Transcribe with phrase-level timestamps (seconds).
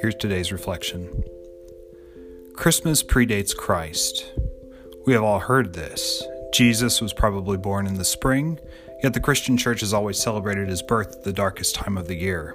[0.00, 1.24] Here's today's reflection
[2.54, 4.32] Christmas predates Christ.
[5.06, 6.22] We have all heard this.
[6.52, 8.58] Jesus was probably born in the spring,
[9.02, 12.16] yet the Christian church has always celebrated his birth at the darkest time of the
[12.16, 12.54] year.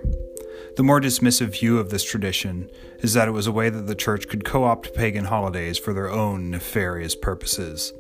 [0.78, 2.70] The more dismissive view of this tradition
[3.00, 5.94] is that it was a way that the church could co opt pagan holidays for
[5.94, 7.94] their own nefarious purposes.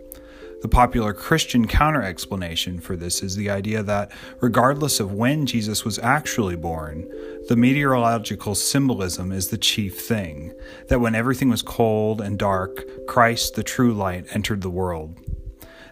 [0.61, 4.11] The popular Christian counter explanation for this is the idea that,
[4.41, 7.09] regardless of when Jesus was actually born,
[7.47, 10.53] the meteorological symbolism is the chief thing.
[10.89, 15.17] That when everything was cold and dark, Christ, the true light, entered the world.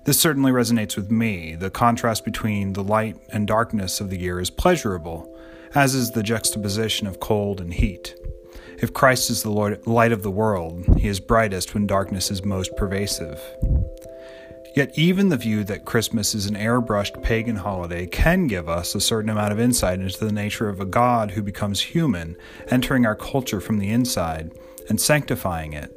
[0.06, 1.56] This certainly resonates with me.
[1.56, 5.36] The contrast between the light and darkness of the year is pleasurable,
[5.74, 8.16] as is the juxtaposition of cold and heat.
[8.82, 12.46] If Christ is the Lord, light of the world, he is brightest when darkness is
[12.46, 13.42] most pervasive.
[14.76, 19.02] Yet, even the view that Christmas is an airbrushed pagan holiday can give us a
[19.02, 22.38] certain amount of insight into the nature of a God who becomes human,
[22.70, 24.52] entering our culture from the inside
[24.88, 25.96] and sanctifying it.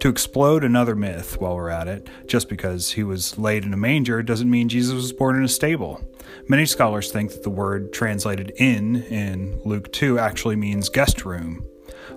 [0.00, 3.76] To explode another myth while we're at it, just because he was laid in a
[3.76, 6.00] manger doesn't mean Jesus was born in a stable.
[6.46, 11.66] Many scholars think that the word translated in in Luke 2 actually means guest room.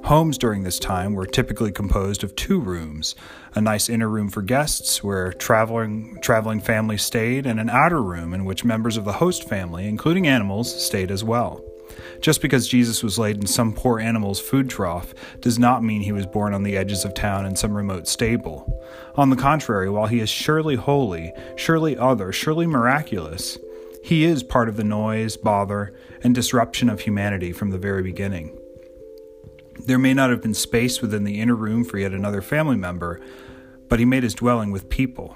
[0.06, 3.16] Homes during this time were typically composed of two rooms
[3.54, 8.34] a nice inner room for guests where traveling, traveling families stayed, and an outer room
[8.34, 11.62] in which members of the host family, including animals, stayed as well.
[12.22, 16.12] Just because Jesus was laid in some poor animal's food trough does not mean he
[16.12, 18.82] was born on the edges of town in some remote stable.
[19.16, 23.58] On the contrary, while he is surely holy, surely other, surely miraculous,
[24.04, 28.58] he is part of the noise, bother, and disruption of humanity from the very beginning.
[29.86, 33.20] There may not have been space within the inner room for yet another family member,
[33.90, 35.36] but he made his dwelling with people.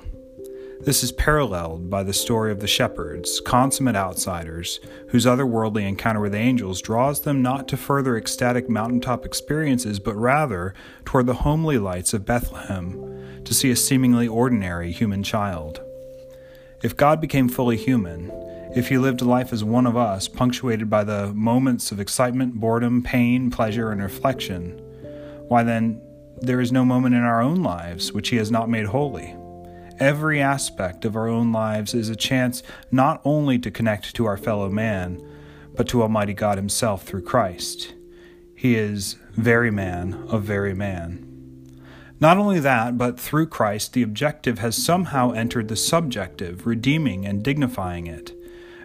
[0.82, 4.80] This is paralleled by the story of the shepherds, consummate outsiders,
[5.10, 10.74] whose otherworldly encounter with angels draws them not to further ecstatic mountaintop experiences, but rather
[11.06, 15.82] toward the homely lights of Bethlehem to see a seemingly ordinary human child.
[16.84, 18.30] If God became fully human,
[18.76, 22.56] if he lived a life as one of us, punctuated by the moments of excitement,
[22.56, 24.72] boredom, pain, pleasure, and reflection,
[25.48, 26.02] why then,
[26.42, 29.34] there is no moment in our own lives which he has not made holy.
[30.00, 34.36] Every aspect of our own lives is a chance not only to connect to our
[34.36, 35.26] fellow man,
[35.74, 37.94] but to Almighty God Himself through Christ.
[38.54, 41.22] He is very man of very man.
[42.20, 47.44] Not only that, but through Christ, the objective has somehow entered the subjective, redeeming and
[47.44, 48.35] dignifying it.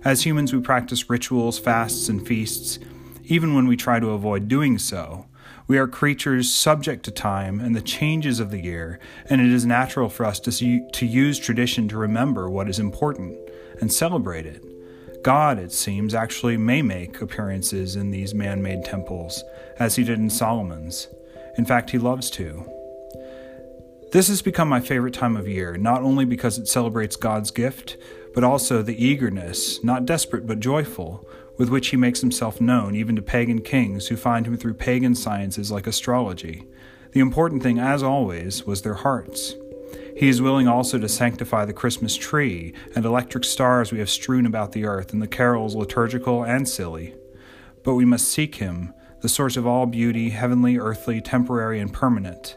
[0.02, 2.78] As humans, we practice rituals, fasts, and feasts,
[3.24, 5.26] even when we try to avoid doing so.
[5.66, 9.66] We are creatures subject to time and the changes of the year, and it is
[9.66, 13.38] natural for us to, see, to use tradition to remember what is important
[13.80, 14.64] and celebrate it.
[15.22, 19.44] God, it seems, actually may make appearances in these man made temples,
[19.78, 21.08] as he did in Solomon's.
[21.58, 22.68] In fact, he loves to.
[24.12, 27.96] This has become my favorite time of year, not only because it celebrates God's gift,
[28.34, 33.16] but also the eagerness, not desperate but joyful, with which he makes himself known even
[33.16, 36.64] to pagan kings who find him through pagan sciences like astrology.
[37.12, 39.54] The important thing, as always, was their hearts.
[40.16, 44.46] He is willing also to sanctify the Christmas tree and electric stars we have strewn
[44.46, 47.14] about the earth and the carols liturgical and silly.
[47.82, 52.56] But we must seek him, the source of all beauty, heavenly, earthly, temporary, and permanent.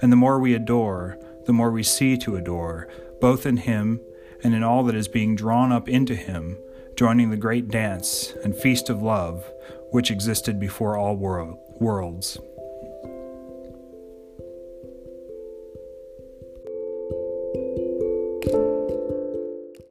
[0.00, 2.88] And the more we adore, the more we see to adore,
[3.20, 4.00] both in him
[4.42, 6.58] and in all that is being drawn up into him,
[6.96, 9.50] joining the great dance and feast of love
[9.90, 12.38] which existed before all worlds.